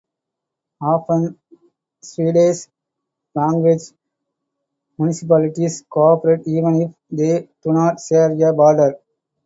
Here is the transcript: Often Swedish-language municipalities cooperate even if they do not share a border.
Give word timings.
Often 0.81 1.37
Swedish-language 2.01 3.83
municipalities 4.97 5.85
cooperate 5.87 6.41
even 6.47 6.81
if 6.81 6.95
they 7.11 7.47
do 7.61 7.71
not 7.71 7.99
share 7.99 8.31
a 8.31 8.51
border. 8.51 8.99